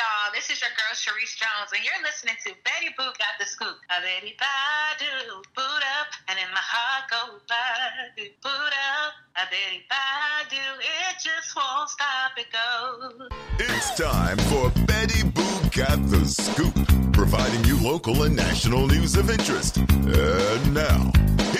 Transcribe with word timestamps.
y'all. 0.00 0.32
This 0.32 0.48
is 0.48 0.60
your 0.60 0.70
girl, 0.70 0.94
Sharice 0.96 1.36
Jones, 1.36 1.72
and 1.76 1.84
you're 1.84 2.00
listening 2.02 2.36
to 2.46 2.54
Betty 2.64 2.88
Boo 2.96 3.12
Got 3.20 3.36
the 3.38 3.44
Scoop. 3.44 3.76
A 3.90 4.00
Betty 4.00 4.34
Badu, 4.40 5.44
boot 5.54 5.82
up, 6.00 6.08
and 6.28 6.38
in 6.38 6.48
my 6.56 6.64
heart 6.64 7.10
go 7.12 7.36
Badu, 7.44 8.32
boot 8.40 8.72
up. 8.96 9.12
A 9.36 9.44
Betty 9.52 9.84
Badu, 9.92 10.64
it 10.80 11.20
just 11.20 11.54
won't 11.54 11.90
stop, 11.90 12.32
it 12.38 12.48
goes. 12.48 13.28
It's 13.58 13.94
time 14.00 14.38
for 14.48 14.70
Betty 14.86 15.22
Boo 15.28 15.60
Got 15.76 16.00
the 16.08 16.24
Scoop, 16.24 16.74
providing 17.12 17.64
you 17.64 17.76
local 17.82 18.22
and 18.22 18.34
national 18.34 18.86
news 18.86 19.16
of 19.16 19.28
interest. 19.30 19.76
And 19.76 20.74
now, 20.74 21.12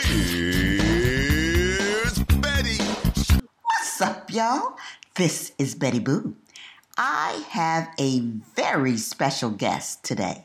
here's 0.06 1.38
Betty. 2.40 2.78
What's 3.62 4.00
up, 4.00 4.30
y'all? 4.32 4.78
This 5.14 5.52
is 5.58 5.74
Betty 5.74 5.98
Boo. 5.98 6.34
I 6.98 7.44
have 7.50 7.88
a 7.98 8.20
very 8.20 8.96
special 8.96 9.50
guest 9.50 10.04
today. 10.04 10.44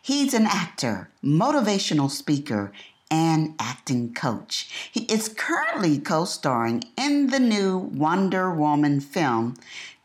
He's 0.00 0.34
an 0.34 0.46
actor, 0.46 1.10
motivational 1.24 2.10
speaker, 2.10 2.72
and 3.10 3.54
acting 3.58 4.12
coach. 4.14 4.90
He 4.92 5.04
is 5.04 5.28
currently 5.28 5.98
co 5.98 6.24
starring 6.24 6.84
in 6.96 7.28
the 7.28 7.40
new 7.40 7.78
Wonder 7.78 8.52
Woman 8.52 9.00
film 9.00 9.56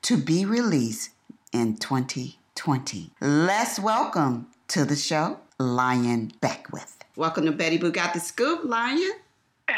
to 0.03 0.17
be 0.17 0.45
released 0.45 1.11
in 1.51 1.77
2020. 1.77 3.11
Let's 3.19 3.79
welcome 3.79 4.47
to 4.69 4.85
the 4.85 4.95
show 4.95 5.39
Lyon 5.59 6.31
Beckwith. 6.41 6.97
Welcome 7.15 7.45
to 7.45 7.51
Betty 7.51 7.77
Boo 7.77 7.91
Got 7.91 8.13
the 8.13 8.19
Scoop, 8.19 8.61
Lyon. 8.63 9.11
Hey, 9.67 9.75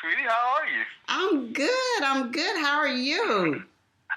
sweetie, 0.00 0.28
how 0.28 0.58
are 0.58 0.66
you? 0.66 0.84
I'm 1.08 1.52
good. 1.52 2.02
I'm 2.02 2.30
good. 2.30 2.56
How 2.56 2.78
are 2.78 2.88
you? 2.88 3.64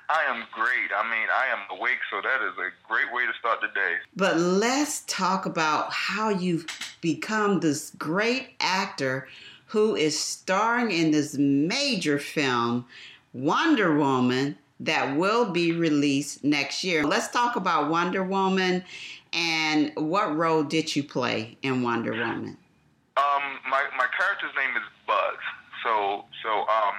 I 0.10 0.24
am 0.30 0.44
great. 0.52 0.92
I 0.96 1.04
mean, 1.04 1.28
I 1.34 1.48
am 1.54 1.78
awake, 1.78 2.00
so 2.10 2.22
that 2.22 2.42
is 2.46 2.58
a 2.58 2.72
great 2.88 3.14
way 3.14 3.26
to 3.26 3.34
start 3.40 3.62
the 3.62 3.68
day. 3.68 3.96
But 4.16 4.38
let's 4.38 5.02
talk 5.08 5.46
about 5.46 5.92
how 5.94 6.30
you've 6.30 6.66
become 7.02 7.60
this 7.60 7.92
great 7.98 8.56
actor 8.60 9.28
who 9.68 9.96
is 9.96 10.20
starring 10.20 10.92
in 10.92 11.12
this 11.12 11.38
major 11.38 12.20
film, 12.20 12.86
Wonder 13.34 13.96
Woman, 13.98 14.58
that 14.82 15.16
will 15.16 15.52
be 15.52 15.72
released 15.72 16.44
next 16.44 16.84
year. 16.84 17.04
Let's 17.06 17.30
talk 17.30 17.56
about 17.56 17.90
Wonder 17.90 18.24
Woman 18.24 18.84
and 19.32 19.94
what 19.96 20.36
role 20.36 20.64
did 20.64 20.94
you 20.96 21.04
play 21.04 21.58
in 21.62 21.84
Wonder 21.84 22.12
Woman? 22.12 22.58
Um, 23.18 23.60
my 23.70 23.84
my 23.98 24.08
character's 24.18 24.52
name 24.58 24.76
is 24.76 24.84
Buzz. 25.08 25.38
So 25.84 26.26
so 26.44 26.50
um, 26.50 26.96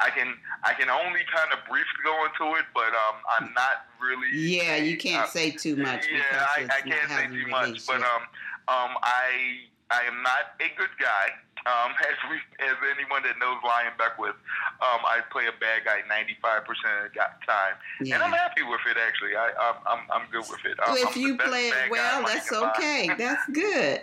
I 0.00 0.10
can 0.10 0.34
I 0.64 0.74
can 0.74 0.90
only 0.90 1.20
kind 1.34 1.52
of 1.52 1.58
briefly 1.68 2.02
go 2.04 2.24
into 2.24 2.58
it, 2.58 2.66
but 2.74 2.92
um, 2.94 3.16
I'm 3.30 3.52
not 3.54 3.86
really. 4.00 4.28
Yeah, 4.32 4.76
you 4.76 4.96
can't 4.96 5.24
uh, 5.24 5.28
say 5.28 5.50
too 5.50 5.76
much. 5.76 6.06
Yeah, 6.10 6.46
I, 6.56 6.68
I 6.70 6.80
can't 6.80 7.10
say 7.10 7.26
too 7.26 7.48
much, 7.48 7.86
but 7.86 7.96
um, 7.96 8.24
um, 8.68 8.96
I 9.02 9.68
I 9.90 10.02
am 10.06 10.22
not 10.22 10.58
a 10.60 10.68
good 10.76 10.94
guy. 10.98 11.28
Um, 11.66 11.92
as 12.00 12.18
we, 12.28 12.36
as 12.60 12.76
anyone 12.92 13.22
that 13.22 13.38
knows 13.38 13.56
Lyon 13.64 13.92
Beckwith, 13.96 14.36
um, 14.82 15.00
I 15.06 15.20
play 15.32 15.46
a 15.46 15.56
bad 15.58 15.84
guy 15.86 16.04
95% 16.12 16.60
of 16.60 17.12
the 17.12 17.18
time, 17.46 17.74
yeah. 18.02 18.16
and 18.16 18.22
I'm 18.22 18.32
happy 18.32 18.62
with 18.62 18.80
it. 18.90 18.98
Actually, 19.00 19.34
I, 19.36 19.50
I'm, 19.58 19.76
I'm, 19.86 20.04
I'm 20.12 20.30
good 20.30 20.44
with 20.50 20.60
it. 20.66 20.78
Well, 20.78 20.96
if 20.96 21.16
you 21.16 21.38
play 21.38 21.68
it 21.68 21.90
well, 21.90 22.22
that's 22.26 22.52
okay. 22.52 23.08
that's 23.16 23.48
good 23.50 24.02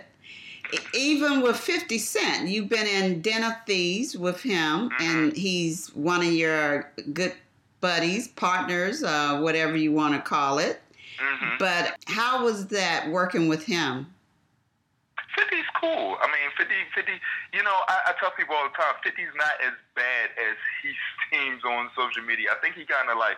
even 0.94 1.42
with 1.42 1.56
50 1.56 1.98
Cent, 1.98 2.48
you've 2.48 2.68
been 2.68 2.86
in 2.86 3.20
Den 3.20 3.44
of 3.44 3.54
Thieves 3.66 4.16
with 4.16 4.40
him, 4.40 4.90
mm-hmm. 4.90 5.02
and 5.02 5.36
he's 5.36 5.88
one 5.94 6.20
of 6.20 6.32
your 6.32 6.90
good 7.12 7.34
buddies, 7.80 8.28
partners, 8.28 9.02
uh, 9.02 9.40
whatever 9.40 9.76
you 9.76 9.92
want 9.92 10.14
to 10.14 10.20
call 10.20 10.58
it. 10.58 10.80
Mm-hmm. 11.18 11.56
But 11.58 11.96
how 12.06 12.44
was 12.44 12.66
that 12.68 13.10
working 13.10 13.48
with 13.48 13.64
him? 13.64 14.06
50's 15.38 15.68
cool. 15.80 16.16
I 16.20 16.26
mean, 16.26 16.50
50, 16.56 16.74
50 16.94 17.12
you 17.52 17.62
know, 17.62 17.76
I, 17.88 18.12
I 18.12 18.14
tell 18.20 18.32
people 18.36 18.54
all 18.56 18.68
the 18.68 18.76
time, 18.76 18.96
50's 19.04 19.32
not 19.36 19.56
as 19.64 19.76
bad 19.94 20.32
as 20.40 20.56
he 20.82 20.92
seems 21.30 21.64
on 21.64 21.90
social 21.96 22.22
media. 22.24 22.48
I 22.52 22.60
think 22.60 22.74
he 22.74 22.84
kind 22.84 23.08
of 23.10 23.18
like 23.18 23.36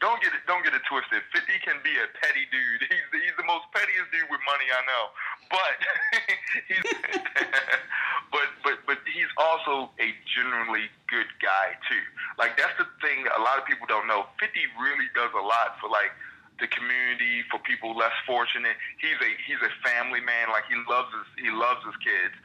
don't 0.00 0.20
get 0.20 0.32
it 0.36 0.44
don't 0.44 0.60
get 0.60 0.76
it 0.76 0.84
twisted. 0.84 1.24
Fifty 1.32 1.56
can 1.64 1.80
be 1.80 1.92
a 1.96 2.06
petty 2.20 2.44
dude. 2.52 2.84
He's 2.92 3.08
the, 3.12 3.18
he's 3.20 3.36
the 3.40 3.48
most 3.48 3.64
pettiest 3.72 4.12
dude 4.12 4.28
with 4.28 4.42
money 4.44 4.68
I 4.68 4.82
know. 4.84 5.04
But 5.48 5.76
he's 6.70 6.84
but 8.34 8.48
but 8.60 8.76
but 8.84 8.98
he's 9.08 9.30
also 9.40 9.88
a 9.96 10.08
genuinely 10.28 10.92
good 11.08 11.28
guy 11.40 11.76
too. 11.88 12.04
Like 12.36 12.60
that's 12.60 12.76
the 12.76 12.88
thing 13.00 13.24
a 13.24 13.40
lot 13.40 13.56
of 13.56 13.64
people 13.64 13.88
don't 13.88 14.06
know. 14.06 14.28
Fifty 14.36 14.68
really 14.76 15.08
does 15.16 15.32
a 15.32 15.44
lot 15.44 15.80
for 15.80 15.88
like 15.88 16.12
the 16.60 16.68
community 16.68 17.44
for 17.52 17.60
people 17.64 17.96
less 17.96 18.14
fortunate. 18.24 18.76
He's 19.00 19.16
a 19.20 19.30
he's 19.48 19.60
a 19.64 19.72
family 19.84 20.20
man. 20.20 20.52
Like 20.52 20.68
he 20.68 20.76
loves 20.88 21.08
his 21.12 21.28
he 21.40 21.50
loves 21.52 21.80
his 21.84 21.96
kids. 22.04 22.36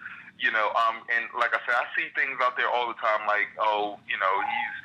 You 0.42 0.50
know, 0.50 0.74
um, 0.74 1.06
and 1.14 1.30
like 1.38 1.54
I 1.54 1.62
said, 1.70 1.78
I 1.78 1.86
see 1.94 2.10
things 2.18 2.42
out 2.42 2.58
there 2.58 2.66
all 2.66 2.90
the 2.90 2.98
time. 2.98 3.30
Like, 3.30 3.46
oh, 3.62 4.02
you 4.10 4.18
know, 4.18 4.36
he's 4.42 4.76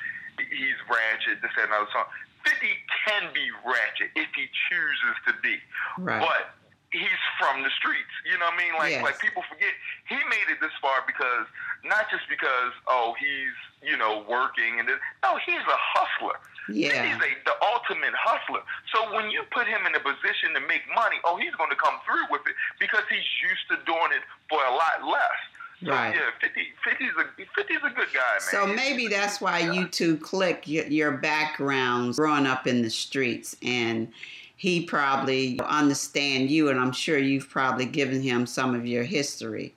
he's 0.53 0.77
ratchet, 0.85 1.41
this 1.41 1.49
and 1.57 1.73
another 1.73 1.89
song. 1.97 2.05
50 2.47 2.67
can 3.07 3.35
be 3.35 3.51
ratchet 3.67 4.15
if 4.15 4.31
he 4.35 4.47
chooses 4.71 5.17
to 5.27 5.33
be. 5.43 5.59
Right. 5.99 6.23
But 6.23 6.55
he's 6.95 7.23
from 7.39 7.63
the 7.63 7.73
streets. 7.75 8.15
You 8.25 8.39
know 8.39 8.47
what 8.47 8.59
I 8.59 8.63
mean? 8.63 8.75
Like 8.79 8.93
yes. 8.95 9.03
like 9.03 9.19
people 9.19 9.43
forget 9.51 9.75
he 10.09 10.17
made 10.31 10.47
it 10.49 10.63
this 10.63 10.75
far 10.81 11.03
because 11.07 11.47
not 11.85 12.07
just 12.11 12.25
because 12.31 12.73
oh 12.87 13.15
he's 13.19 13.55
you 13.83 13.97
know 13.99 14.25
working 14.29 14.79
and 14.79 14.87
this, 14.87 14.99
no 15.23 15.39
he's 15.43 15.63
a 15.67 15.81
hustler. 15.95 16.39
Yeah. 16.67 16.99
He's 17.07 17.21
a, 17.23 17.31
the 17.47 17.57
ultimate 17.63 18.15
hustler. 18.19 18.63
So 18.91 19.15
when 19.15 19.31
you 19.31 19.47
put 19.55 19.71
him 19.71 19.87
in 19.87 19.95
a 19.95 20.03
position 20.03 20.55
to 20.55 20.63
make 20.67 20.83
money, 20.95 21.19
oh 21.27 21.39
he's 21.39 21.55
going 21.55 21.71
to 21.71 21.79
come 21.79 21.99
through 22.07 22.27
with 22.31 22.43
it 22.47 22.55
because 22.79 23.07
he's 23.11 23.27
used 23.43 23.67
to 23.71 23.77
doing 23.87 24.11
it 24.15 24.23
for 24.51 24.59
a 24.63 24.73
lot 24.75 25.07
less. 25.07 25.41
So, 25.85 25.93
right. 25.93 26.17
Yeah, 26.17 26.33
50, 26.41 26.73
50's 26.89 27.17
a 27.21 27.25
50's 27.37 27.61
a 27.61 27.66
good 28.07 28.19
guy, 28.19 28.33
man. 28.33 28.41
So 28.41 28.67
maybe 28.67 29.09
that's 29.09 29.41
why 29.41 29.59
you 29.73 29.87
two 29.87 30.17
click 30.17 30.67
your, 30.67 30.87
your 30.87 31.13
backgrounds 31.13 32.19
growing 32.19 32.47
up 32.47 32.67
in 32.67 32.83
the 32.83 32.91
streets 32.91 33.57
and 33.63 34.09
he 34.57 34.85
probably 34.85 35.61
understand 35.65 36.51
you 36.51 36.71
and 36.71 36.79
I'm 36.79 36.93
sure 36.93 37.19
you've 37.19 37.49
probably 37.49 37.87
given 37.87 38.23
him 38.23 38.47
some 38.47 38.75
of 38.75 38.87
your 38.87 39.05
history. 39.05 39.75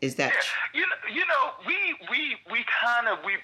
Is 0.00 0.16
that 0.16 0.32
yeah. 0.74 0.80
you 0.80 0.86
know, 0.86 0.96
you 1.14 1.26
know, 1.26 1.52
we 1.66 1.76
we 2.10 2.36
we 2.50 2.64
kind 2.82 3.06
of 3.08 3.18
we 3.24 3.36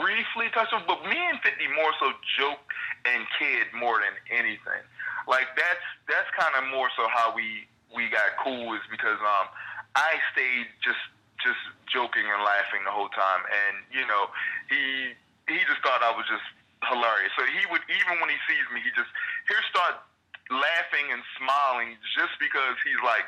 briefly 0.00 0.46
touched 0.54 0.72
on 0.72 0.82
but 0.86 1.02
me 1.04 1.16
and 1.16 1.38
50 1.40 1.68
more 1.76 1.92
so 2.00 2.10
joke 2.38 2.72
and 3.04 3.24
kid 3.38 3.66
more 3.78 4.00
than 4.00 4.16
anything. 4.36 4.82
Like 5.28 5.48
that's 5.56 5.84
that's 6.08 6.28
kind 6.38 6.56
of 6.56 6.70
more 6.72 6.88
so 6.96 7.06
how 7.12 7.34
we 7.34 7.68
we 7.94 8.08
got 8.08 8.34
cool 8.42 8.74
is 8.74 8.80
because 8.90 9.18
um 9.20 9.46
I 9.94 10.18
stayed 10.32 10.66
just 10.82 10.98
just 11.44 11.60
joking 11.86 12.24
and 12.24 12.40
laughing 12.42 12.82
the 12.82 12.90
whole 12.90 13.12
time, 13.12 13.44
and 13.46 13.84
you 13.92 14.02
know, 14.08 14.32
he 14.72 15.14
he 15.46 15.60
just 15.68 15.84
thought 15.84 16.00
I 16.00 16.10
was 16.16 16.24
just 16.26 16.44
hilarious. 16.88 17.32
So 17.36 17.44
he 17.44 17.62
would 17.68 17.84
even 17.92 18.18
when 18.18 18.32
he 18.32 18.40
sees 18.48 18.66
me, 18.72 18.80
he 18.80 18.90
just 18.96 19.12
he'll 19.46 19.68
start 19.68 20.00
laughing 20.50 21.12
and 21.12 21.20
smiling 21.38 21.96
just 22.16 22.36
because 22.40 22.76
he's 22.84 23.00
like, 23.04 23.24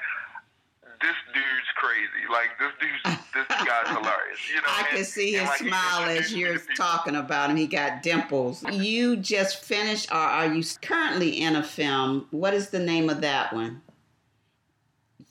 this 1.01 1.17
dude's 1.33 1.71
crazy. 1.77 2.25
Like 2.31 2.57
this 2.59 2.73
dude's 2.81 3.21
this 3.35 3.47
guy's 3.49 3.89
hilarious. 3.97 4.41
You 4.49 4.61
know, 4.61 4.69
I 4.69 4.81
and, 4.81 4.97
can 4.97 5.05
see 5.05 5.33
his 5.33 5.49
like 5.49 5.59
smile 5.59 6.09
as 6.09 6.33
you're 6.33 6.59
talking 6.77 7.17
about 7.17 7.51
him. 7.51 7.57
He 7.57 7.67
got 7.67 8.03
dimples. 8.03 8.63
You 8.73 9.17
just 9.17 9.65
finished, 9.65 10.11
or 10.11 10.17
are 10.17 10.53
you 10.53 10.65
currently 10.83 11.41
in 11.41 11.57
a 11.57 11.63
film? 11.63 12.27
What 12.31 12.55
is 12.55 12.71
the 12.71 12.81
name 12.81 13.11
of 13.11 13.21
that 13.21 13.53
one? 13.53 13.83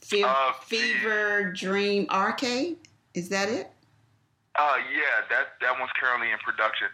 Fe- 0.05 0.21
uh, 0.21 0.53
Fever 0.61 1.51
Dream 1.51 2.05
Arcade. 2.11 2.77
Is 3.15 3.29
that 3.29 3.49
it? 3.49 3.71
Uh, 4.53 4.77
yeah, 4.93 5.25
that 5.33 5.57
that 5.61 5.73
one's 5.79 5.91
currently 5.99 6.29
in 6.29 6.37
production. 6.45 6.87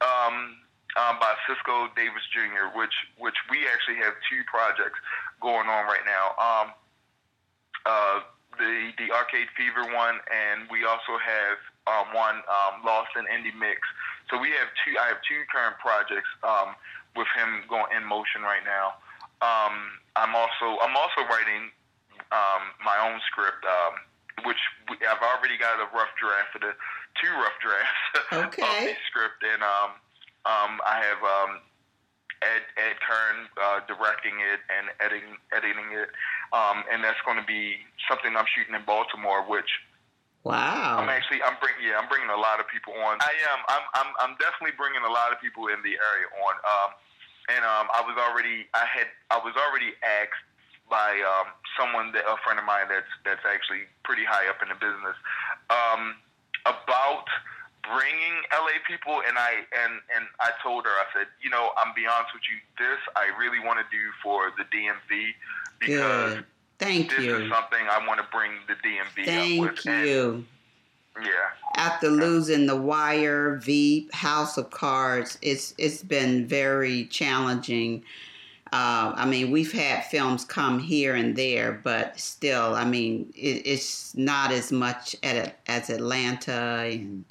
Um, 0.00 0.64
um, 0.96 1.20
by 1.20 1.36
Cisco 1.44 1.92
Davis 1.92 2.24
Jr., 2.32 2.72
which 2.72 2.94
which 3.20 3.36
we 3.52 3.68
actually 3.68 4.00
have 4.00 4.16
two 4.32 4.40
projects 4.48 4.96
going 5.44 5.68
on 5.68 5.84
right 5.84 6.06
now. 6.08 6.32
Um, 6.40 6.66
uh, 7.84 8.16
the 8.56 8.96
the 8.96 9.12
Arcade 9.12 9.52
Fever 9.60 9.84
one, 9.92 10.16
and 10.32 10.64
we 10.72 10.88
also 10.88 11.20
have 11.20 11.60
um, 11.84 12.16
one 12.16 12.40
um, 12.48 12.80
Lost 12.80 13.12
in 13.12 13.28
Indie 13.28 13.52
Mix. 13.52 13.84
So 14.32 14.40
we 14.40 14.48
have 14.56 14.72
two. 14.80 14.96
I 14.96 15.12
have 15.12 15.20
two 15.28 15.44
current 15.52 15.76
projects 15.84 16.32
um, 16.40 16.72
with 17.12 17.28
him 17.36 17.68
going 17.68 17.92
in 17.92 18.08
motion 18.08 18.40
right 18.40 18.64
now. 18.64 18.96
Um, 19.44 20.00
I'm 20.16 20.32
also 20.32 20.80
I'm 20.80 20.96
also 20.96 21.28
writing 21.28 21.68
um, 22.32 22.72
my 22.84 22.96
own 23.02 23.20
script, 23.28 23.64
um, 23.64 23.94
which 24.46 24.60
we, 24.88 24.96
I've 25.04 25.22
already 25.22 25.58
got 25.58 25.80
a 25.80 25.88
rough 25.92 26.12
draft 26.16 26.52
for 26.52 26.60
the 26.60 26.72
two 27.20 27.32
rough 27.36 27.58
drafts 27.64 28.04
okay. 28.32 28.62
of 28.62 28.94
the 28.94 28.98
script, 29.10 29.40
and 29.42 29.62
um, 29.62 29.90
um, 30.44 30.72
I 30.84 31.00
have 31.04 31.20
um, 31.20 31.50
Ed 32.42 32.64
Ed 32.76 32.96
Kern 33.00 33.48
uh, 33.56 33.78
directing 33.88 34.40
it 34.40 34.60
and 34.68 34.92
editing 35.00 35.36
editing 35.52 35.90
it, 35.92 36.12
um, 36.52 36.84
and 36.92 37.02
that's 37.02 37.20
going 37.24 37.40
to 37.40 37.48
be 37.48 37.80
something 38.08 38.36
I'm 38.36 38.48
shooting 38.54 38.74
in 38.74 38.84
Baltimore, 38.84 39.42
which. 39.44 39.68
Wow! 40.44 41.00
I'm 41.00 41.08
actually 41.08 41.40
I'm 41.40 41.56
bringing 41.56 41.88
yeah 41.88 41.96
I'm 41.96 42.04
bringing 42.04 42.28
a 42.28 42.36
lot 42.36 42.60
of 42.60 42.68
people 42.68 42.92
on. 43.00 43.16
I 43.24 43.32
am 43.48 43.64
I'm 43.64 43.84
I'm 43.96 44.10
I'm 44.20 44.34
definitely 44.36 44.76
bringing 44.76 45.00
a 45.00 45.08
lot 45.08 45.32
of 45.32 45.40
people 45.40 45.72
in 45.72 45.80
the 45.80 45.96
area 45.96 46.28
on. 46.36 46.54
Um, 46.68 46.90
and 47.48 47.64
um, 47.64 47.88
I 47.92 48.04
was 48.04 48.16
already 48.16 48.68
I 48.72 48.84
had 48.84 49.08
I 49.32 49.40
was 49.40 49.56
already 49.56 49.96
asked 50.04 50.44
by 50.90 51.16
um, 51.24 51.48
someone 51.78 52.12
that 52.12 52.24
a 52.28 52.36
friend 52.44 52.58
of 52.58 52.64
mine 52.64 52.86
that's 52.88 53.08
that's 53.24 53.44
actually 53.48 53.88
pretty 54.04 54.24
high 54.24 54.48
up 54.48 54.60
in 54.62 54.68
the 54.68 54.78
business 54.78 55.16
um, 55.70 56.16
about 56.66 57.24
bringing 57.84 58.36
LA 58.52 58.80
people 58.88 59.20
and 59.28 59.36
I 59.36 59.64
and 59.84 60.00
and 60.14 60.24
I 60.40 60.50
told 60.62 60.84
her 60.84 60.90
I 60.90 61.04
said 61.12 61.26
you 61.42 61.50
know 61.50 61.70
I'm 61.76 61.92
be 61.94 62.06
honest 62.06 62.32
with 62.32 62.44
you 62.48 62.56
this 62.78 62.98
I 63.16 63.28
really 63.38 63.60
want 63.60 63.78
to 63.78 63.86
do 63.90 64.02
for 64.22 64.52
the 64.56 64.64
DMV 64.72 65.34
because 65.80 66.34
Good. 66.34 66.44
Thank 66.78 67.10
this 67.10 67.20
you. 67.20 67.36
is 67.36 67.50
something 67.50 67.78
I 67.88 68.04
want 68.06 68.18
to 68.20 68.26
bring 68.32 68.52
the 68.66 68.74
DMV 68.74 69.24
Thank 69.26 69.62
up 69.62 69.74
with 69.76 69.86
And, 69.86 70.06
you. 70.08 70.44
yeah 71.22 71.28
After 71.76 72.10
losing 72.10 72.66
The 72.66 72.76
Wire, 72.76 73.56
Veep, 73.56 74.12
House 74.12 74.58
of 74.58 74.70
Cards, 74.70 75.38
it's 75.42 75.74
it's 75.78 76.02
been 76.02 76.46
very 76.46 77.04
challenging. 77.06 78.02
Uh, 78.74 79.12
I 79.14 79.24
mean, 79.24 79.52
we've 79.52 79.72
had 79.72 80.04
films 80.06 80.44
come 80.44 80.80
here 80.80 81.14
and 81.14 81.36
there, 81.36 81.80
but 81.84 82.18
still, 82.18 82.74
I 82.74 82.84
mean, 82.84 83.32
it, 83.36 83.62
it's 83.64 84.16
not 84.16 84.50
as 84.50 84.72
much 84.72 85.14
at, 85.22 85.60
as 85.68 85.90
Atlanta 85.90 86.88
and 86.90 87.24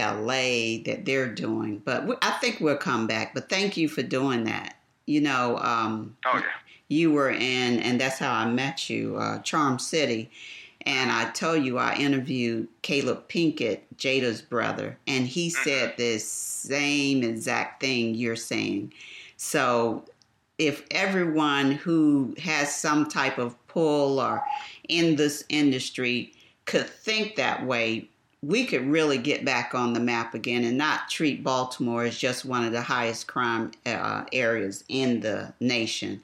LA 0.00 0.82
that 0.84 1.02
they're 1.04 1.32
doing. 1.32 1.80
But 1.84 2.06
we, 2.06 2.16
I 2.22 2.32
think 2.32 2.58
we'll 2.58 2.76
come 2.76 3.06
back. 3.06 3.34
But 3.34 3.48
thank 3.48 3.76
you 3.76 3.88
for 3.88 4.02
doing 4.02 4.44
that. 4.44 4.76
You 5.06 5.20
know, 5.20 5.58
um, 5.58 6.16
oh 6.26 6.38
yeah 6.38 6.50
you 6.88 7.12
were 7.12 7.30
in, 7.30 7.80
and 7.80 8.00
that's 8.00 8.18
how 8.18 8.32
I 8.32 8.46
met 8.46 8.90
you, 8.90 9.16
uh, 9.16 9.40
Charm 9.40 9.78
City. 9.78 10.30
And 10.82 11.10
I 11.10 11.30
told 11.30 11.64
you 11.64 11.78
I 11.78 11.94
interviewed 11.94 12.68
Caleeb 12.82 13.22
Pinkett, 13.28 13.80
Jada's 13.96 14.42
brother, 14.42 14.98
and 15.06 15.26
he 15.26 15.48
said 15.48 15.94
this 15.96 16.28
same 16.28 17.22
exact 17.22 17.80
thing 17.80 18.14
you're 18.14 18.36
saying. 18.36 18.92
So 19.38 20.04
if 20.58 20.84
everyone 20.90 21.72
who 21.72 22.34
has 22.38 22.74
some 22.74 23.08
type 23.08 23.38
of 23.38 23.54
pull 23.66 24.20
or 24.20 24.42
in 24.88 25.16
this 25.16 25.44
industry 25.48 26.32
could 26.64 26.86
think 26.86 27.36
that 27.36 27.66
way, 27.66 28.08
we 28.42 28.64
could 28.64 28.86
really 28.86 29.18
get 29.18 29.44
back 29.44 29.74
on 29.74 29.94
the 29.94 30.00
map 30.00 30.34
again 30.34 30.64
and 30.64 30.76
not 30.78 31.08
treat 31.10 31.42
Baltimore 31.42 32.04
as 32.04 32.16
just 32.16 32.44
one 32.44 32.64
of 32.64 32.72
the 32.72 32.82
highest 32.82 33.26
crime 33.26 33.72
uh, 33.86 34.24
areas 34.32 34.84
in 34.88 35.20
the 35.20 35.52
nation. 35.60 36.22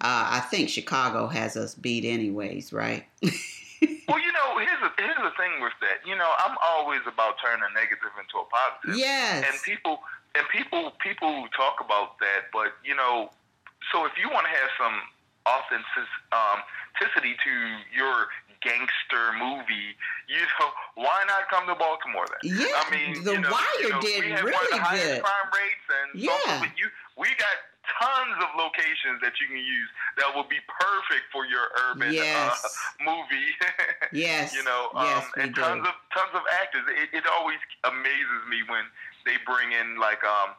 Uh, 0.00 0.40
I 0.40 0.40
think 0.40 0.70
Chicago 0.70 1.26
has 1.26 1.56
us 1.56 1.74
beat, 1.74 2.06
anyways, 2.06 2.72
right? 2.72 3.04
well, 3.22 3.30
you 4.18 4.32
know, 4.32 4.56
here's 4.56 4.80
the, 4.80 4.90
here's 4.96 5.16
the 5.16 5.32
thing 5.36 5.60
with 5.60 5.74
that. 5.82 6.06
You 6.08 6.16
know, 6.16 6.32
I'm 6.38 6.56
always 6.66 7.00
about 7.06 7.34
turning 7.44 7.62
a 7.70 7.74
negative 7.74 8.08
into 8.18 8.38
a 8.38 8.44
positive. 8.48 8.98
Yes. 8.98 9.44
And 9.46 9.62
people 9.62 10.00
and 10.34 10.46
people 10.48 10.92
people 11.00 11.46
talk 11.56 11.80
about 11.84 12.18
that, 12.20 12.48
but 12.52 12.72
you 12.84 12.94
know, 12.94 13.30
so 13.92 14.04
if 14.04 14.12
you 14.20 14.28
want 14.28 14.44
to 14.46 14.52
have 14.52 14.70
some 14.76 14.96
authenticity 15.48 17.34
to 17.42 17.52
your 17.96 18.28
gangster 18.60 19.32
movie, 19.40 19.96
you 20.28 20.40
know, 20.60 20.68
why 21.00 21.24
not 21.26 21.48
come 21.48 21.66
to 21.66 21.74
Baltimore 21.74 22.26
then? 22.28 22.44
Yeah, 22.60 22.68
I 22.76 22.84
mean, 22.92 23.24
The 23.24 23.32
you 23.32 23.40
know, 23.40 23.50
Wire 23.50 23.64
you 23.80 23.88
know, 23.90 24.00
did 24.00 24.20
we 24.24 24.30
have 24.32 24.44
really 24.44 24.52
one 24.52 24.64
of 24.64 24.70
the 24.70 24.84
highest 24.84 25.04
good. 25.04 25.22
crime 25.24 25.48
rates, 25.52 25.86
and 25.88 26.08
Yeah. 26.20 26.60
you 26.76 26.88
we 27.16 27.28
got 27.40 27.56
tons 27.98 28.36
of 28.44 28.48
locations 28.56 29.18
that 29.20 29.34
you 29.40 29.48
can 29.48 29.58
use 29.58 29.88
that 30.16 30.30
will 30.36 30.46
be 30.46 30.60
perfect 30.68 31.26
for 31.32 31.44
your 31.44 31.68
urban 31.90 32.12
Yes. 32.12 32.52
uh, 32.64 32.68
movie. 33.04 33.50
Yes. 34.12 34.52
you 34.54 34.62
know, 34.64 34.90
um, 34.94 35.06
Yes, 35.06 35.24
and 35.38 35.54
tons 35.54 35.82
do. 35.84 35.88
of 35.88 35.94
tons 36.12 36.34
of 36.34 36.42
actors. 36.60 36.82
It, 36.90 37.22
it 37.22 37.24
always 37.38 37.58
amazes 37.84 38.42
me 38.50 38.58
when 38.66 38.84
they 39.24 39.36
bring 39.46 39.70
in 39.72 39.98
like 39.98 40.22
um, 40.24 40.50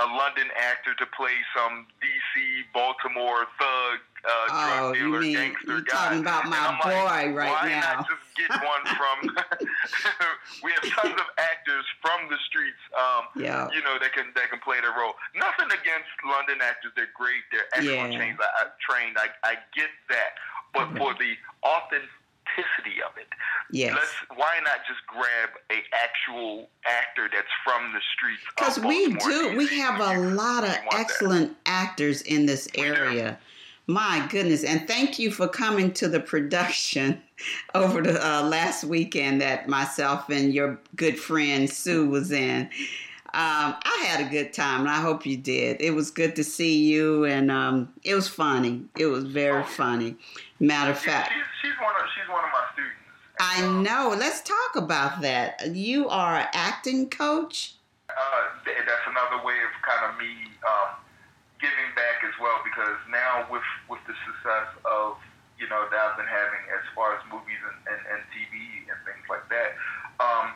a 0.00 0.06
London 0.16 0.48
actor 0.56 0.94
to 0.96 1.06
play 1.16 1.36
some 1.54 1.86
DC 2.00 2.64
Baltimore 2.72 3.44
thug 3.60 3.98
uh, 4.20 4.28
Oh, 4.52 4.92
drug 4.92 4.96
you 4.96 5.08
mean- 5.20 5.32
gangster 5.32 5.66
you're 5.66 5.80
guy. 5.82 5.92
talking 5.92 6.20
about 6.20 6.44
my 6.48 6.56
I'm 6.56 6.76
like, 6.80 7.28
boy 7.32 7.36
right 7.36 7.50
why 7.52 7.68
now. 7.68 8.04
not 8.04 8.08
just 8.08 8.24
get 8.36 8.50
one 8.64 8.84
from? 8.96 9.16
we 10.64 10.72
have 10.72 10.84
tons 10.92 11.16
of 11.20 11.28
actors 11.40 11.84
from 12.00 12.28
the 12.28 12.36
streets. 12.48 12.80
Um, 12.96 13.24
Yeah. 13.36 13.68
you 13.72 13.80
know 13.82 13.96
that 14.00 14.12
can 14.12 14.32
that 14.36 14.50
can 14.50 14.60
play 14.60 14.80
their 14.80 14.92
role. 14.92 15.14
Nothing 15.34 15.68
against 15.72 16.12
London 16.24 16.58
actors; 16.60 16.92
they're 16.96 17.12
great. 17.16 17.44
They're 17.52 17.68
excellent 17.72 18.12
Yeah. 18.12 18.18
trained. 18.18 18.38
I, 18.40 18.48
I, 18.60 18.64
trained. 18.80 19.16
I, 19.16 19.28
I 19.44 19.54
get 19.76 19.88
that, 20.12 20.36
but 20.76 20.88
for 21.00 21.14
the 21.16 21.32
authenticity 22.58 23.02
of 23.02 23.16
it, 23.16 23.26
Yes. 23.72 23.94
let's 23.94 24.38
why 24.38 24.58
not 24.64 24.78
just 24.86 25.06
grab 25.06 25.50
a 25.70 25.82
actual 25.94 26.68
actor 26.86 27.28
that's 27.32 27.46
from 27.64 27.92
the 27.92 28.00
streets? 28.14 28.42
Because 28.56 28.78
we 28.80 29.14
do, 29.14 29.56
we 29.56 29.66
have 29.80 30.00
a 30.00 30.18
lot 30.20 30.64
of 30.64 30.70
want 30.70 30.90
that. 30.90 31.00
excellent 31.00 31.56
actors 31.66 32.22
in 32.22 32.46
this 32.46 32.66
do. 32.66 32.82
area. 32.82 33.38
My 33.86 34.24
goodness. 34.30 34.62
And 34.64 34.86
thank 34.86 35.18
you 35.18 35.30
for 35.32 35.48
coming 35.48 35.92
to 35.94 36.08
the 36.08 36.20
production 36.20 37.20
over 37.74 38.00
the 38.02 38.24
uh, 38.24 38.42
last 38.42 38.84
weekend 38.84 39.40
that 39.40 39.68
myself 39.68 40.28
and 40.30 40.52
your 40.54 40.78
good 40.96 41.18
friend 41.18 41.68
Sue 41.68 42.08
was 42.08 42.30
in. 42.30 42.68
Um, 43.32 43.76
I 43.84 44.04
had 44.08 44.26
a 44.26 44.28
good 44.28 44.52
time, 44.52 44.80
and 44.80 44.88
I 44.88 45.00
hope 45.00 45.24
you 45.24 45.36
did. 45.36 45.80
It 45.80 45.92
was 45.92 46.10
good 46.10 46.34
to 46.34 46.42
see 46.42 46.82
you, 46.82 47.24
and 47.24 47.48
um, 47.48 47.92
it 48.02 48.16
was 48.16 48.26
funny. 48.26 48.82
It 48.98 49.06
was 49.06 49.22
very 49.24 49.62
Oh. 49.62 49.66
funny. 49.66 50.16
Matter 50.58 50.90
of 50.90 50.96
Yeah, 51.06 51.12
fact, 51.22 51.32
she's, 51.32 51.70
she's 51.70 51.80
one 51.80 51.94
of 51.94 51.99
one 52.30 52.44
of 52.44 52.50
my 52.52 52.64
students. 52.72 52.96
I 53.40 53.66
know. 53.82 54.14
Let's 54.16 54.42
talk 54.42 54.76
about 54.76 55.20
that. 55.22 55.74
You 55.74 56.08
are 56.08 56.36
an 56.36 56.48
acting 56.52 57.08
coach. 57.10 57.74
uh, 58.10 58.42
th- 58.64 58.76
that's 58.86 59.06
another 59.06 59.42
way 59.44 59.56
of 59.64 59.72
kind 59.86 60.02
of 60.10 60.18
me 60.18 60.50
um, 60.66 60.98
giving 61.60 61.88
back 61.96 62.20
as 62.26 62.34
well 62.40 62.58
because 62.64 62.98
now 63.10 63.46
with 63.50 63.64
with 63.88 64.02
the 64.10 64.14
success 64.26 64.68
of 64.84 65.16
you 65.58 65.68
know 65.70 65.86
that 65.88 65.98
I've 65.98 66.16
been 66.18 66.28
having 66.28 66.64
as 66.74 66.84
far 66.96 67.14
as 67.16 67.20
movies 67.30 67.60
and, 67.64 67.78
and, 67.96 68.00
and 68.16 68.20
TV 68.34 68.84
and 68.90 68.98
things 69.06 69.24
like 69.30 69.44
that, 69.52 69.76
um, 70.20 70.52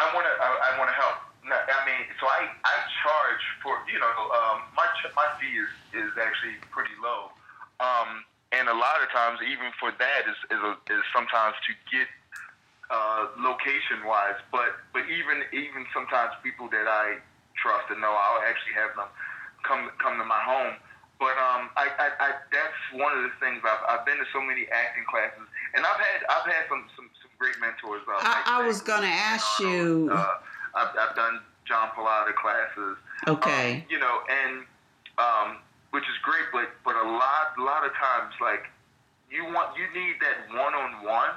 I 0.00 0.08
want 0.14 0.24
to 0.26 0.32
I, 0.42 0.48
I 0.48 0.70
want 0.80 0.88
to 0.90 0.96
help. 0.96 1.22
No, 1.46 1.54
I 1.54 1.80
mean, 1.86 2.02
so 2.18 2.26
I, 2.26 2.50
I 2.66 2.74
charge 3.06 3.44
for 3.62 3.78
you 3.86 4.00
know 4.02 4.10
um, 4.34 4.66
my 4.74 4.86
my 5.14 5.28
fee 5.38 5.54
is, 5.60 5.70
is 5.94 6.10
actually 6.18 6.58
pretty 6.74 6.94
low, 6.98 7.30
um, 7.78 8.26
and 8.66 8.74
a 8.74 8.78
lot 8.78 8.98
of 9.02 9.08
times 9.14 9.38
even 9.46 9.70
for 9.78 9.94
that 9.94 10.22
is 10.26 10.34
is, 10.50 10.58
a, 10.58 10.72
is 10.90 11.02
sometimes 11.14 11.54
to 11.66 11.72
get 11.94 12.08
uh, 12.90 13.26
location 13.38 14.02
wise, 14.06 14.38
but 14.50 14.74
but 14.92 15.06
even 15.06 15.42
even 15.54 15.86
sometimes 15.94 16.34
people 16.42 16.66
that 16.74 16.86
I 16.90 17.18
trust 17.62 17.86
and 17.90 18.00
know, 18.02 18.10
I'll 18.10 18.42
actually 18.42 18.74
have 18.74 18.90
them 18.98 19.06
come 19.62 19.90
come 20.02 20.18
to 20.18 20.24
my 20.26 20.42
home. 20.42 20.74
But 21.18 21.32
um, 21.40 21.70
I, 21.80 21.88
I, 21.96 22.06
I 22.20 22.28
that's 22.52 22.82
one 22.92 23.16
of 23.16 23.22
the 23.24 23.32
things 23.40 23.62
I've, 23.64 23.82
I've 23.88 24.04
been 24.04 24.18
to 24.18 24.26
so 24.34 24.40
many 24.42 24.66
acting 24.68 25.06
classes, 25.08 25.46
and 25.74 25.86
I've 25.86 25.98
had 26.02 26.18
I've 26.28 26.46
had 26.50 26.66
some 26.68 26.84
some, 26.98 27.08
some 27.22 27.30
great 27.38 27.54
mentors. 27.62 28.02
Uh, 28.06 28.18
I- 28.20 28.60
I 28.62 28.66
was 28.66 28.82
gonna 28.82 29.06
ask 29.06 29.46
Arnold. 29.62 30.10
you- 30.10 30.10
Uh, 30.12 30.34
I've, 30.74 30.92
I've 30.98 31.16
done 31.16 31.40
John 31.64 31.88
Pallotta 31.96 32.34
classes. 32.34 32.98
Okay. 33.26 33.76
Um, 33.80 33.82
you 33.88 33.98
know, 33.98 34.20
and 34.28 34.66
um, 35.18 35.56
which 35.90 36.04
is 36.04 36.16
great, 36.22 36.46
but 36.52 36.68
but 36.84 36.96
a 36.96 37.08
lot 37.08 37.58
lot 37.58 37.84
of 37.84 37.92
times 37.94 38.34
like 38.40 38.64
you 39.30 39.44
want 39.44 39.76
you 39.76 39.86
need 39.98 40.16
that 40.20 40.56
one 40.56 40.74
on 40.74 41.04
one, 41.04 41.30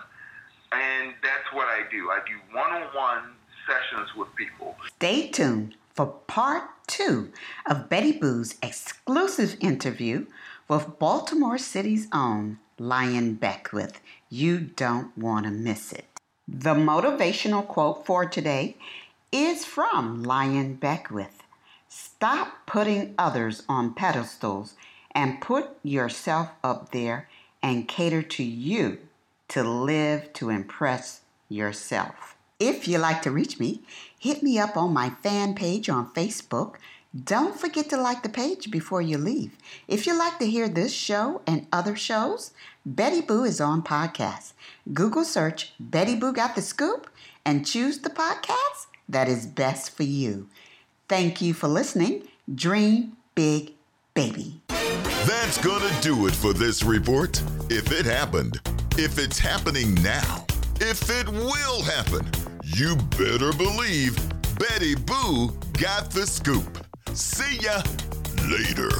and 0.71 1.13
that's 1.21 1.53
what 1.53 1.67
I 1.67 1.83
do. 1.89 2.09
I 2.09 2.19
do 2.27 2.35
one 2.55 2.71
on 2.71 2.83
one 2.95 3.23
sessions 3.67 4.09
with 4.15 4.33
people. 4.35 4.75
Stay 4.95 5.29
tuned 5.29 5.75
for 5.93 6.07
part 6.27 6.63
two 6.87 7.31
of 7.69 7.89
Betty 7.89 8.13
Boo's 8.13 8.55
exclusive 8.63 9.55
interview 9.59 10.25
with 10.67 10.99
Baltimore 10.99 11.57
City's 11.57 12.07
own 12.13 12.59
Lyon 12.77 13.33
Beckwith. 13.33 13.99
You 14.29 14.59
don't 14.59 15.15
want 15.17 15.45
to 15.45 15.51
miss 15.51 15.91
it. 15.91 16.05
The 16.47 16.73
motivational 16.73 17.67
quote 17.67 18.05
for 18.05 18.25
today 18.25 18.77
is 19.31 19.65
from 19.65 20.23
Lyon 20.23 20.75
Beckwith. 20.75 21.38
Stop 21.91 22.67
putting 22.67 23.15
others 23.17 23.63
on 23.67 23.95
pedestals 23.95 24.75
and 25.11 25.41
put 25.41 25.75
yourself 25.81 26.51
up 26.63 26.91
there 26.91 27.27
and 27.63 27.87
cater 27.87 28.21
to 28.21 28.43
you 28.43 28.99
to 29.47 29.63
live 29.63 30.31
to 30.33 30.51
impress 30.51 31.21
yourself. 31.49 32.37
If 32.59 32.87
you 32.87 32.99
like 32.99 33.23
to 33.23 33.31
reach 33.31 33.59
me, 33.59 33.81
hit 34.19 34.43
me 34.43 34.59
up 34.59 34.77
on 34.77 34.93
my 34.93 35.09
fan 35.09 35.55
page 35.55 35.89
on 35.89 36.13
Facebook. 36.13 36.75
Don't 37.23 37.59
forget 37.59 37.89
to 37.89 37.97
like 37.97 38.21
the 38.21 38.29
page 38.29 38.69
before 38.69 39.01
you 39.01 39.17
leave. 39.17 39.57
If 39.87 40.05
you 40.05 40.15
like 40.15 40.37
to 40.37 40.45
hear 40.45 40.69
this 40.69 40.93
show 40.93 41.41
and 41.47 41.65
other 41.73 41.95
shows, 41.95 42.51
Betty 42.85 43.21
Boo 43.21 43.43
is 43.43 43.59
on 43.59 43.81
podcast. 43.81 44.53
Google 44.93 45.23
search 45.23 45.73
Betty 45.79 46.15
Boo 46.15 46.33
Got 46.33 46.53
the 46.53 46.61
Scoop 46.61 47.09
and 47.43 47.65
choose 47.65 47.99
the 47.99 48.11
podcast 48.11 48.85
that 49.07 49.27
is 49.27 49.47
best 49.47 49.89
for 49.89 50.03
you. 50.03 50.49
Thank 51.09 51.41
you 51.41 51.55
for 51.55 51.67
listening. 51.67 52.27
Dream 52.53 53.17
big, 53.33 53.73
baby. 54.13 54.61
That's 55.25 55.57
gonna 55.57 55.91
do 56.01 56.27
it 56.27 56.35
for 56.35 56.53
this 56.53 56.83
report. 56.83 57.41
If 57.67 57.91
it 57.91 58.05
happened, 58.05 58.61
if 58.95 59.17
it's 59.17 59.39
happening 59.39 59.95
now, 60.03 60.45
if 60.79 61.09
it 61.09 61.27
will 61.27 61.81
happen, 61.81 62.29
you 62.63 62.95
better 63.17 63.51
believe 63.53 64.15
Betty 64.59 64.93
Boo 64.93 65.47
got 65.79 66.11
the 66.11 66.27
scoop. 66.27 66.85
See 67.13 67.57
ya 67.57 67.81
later. 68.47 68.91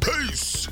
Peace. 0.00 0.68